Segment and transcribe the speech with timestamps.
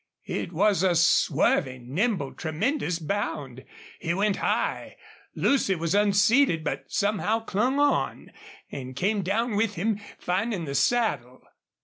[0.25, 3.63] It was a swerving, nimble, tremendous bound.
[3.99, 4.97] He went high.
[5.35, 8.31] Lucy was unseated, but somehow clung on,
[8.71, 11.43] and came down with him, finding the saddle.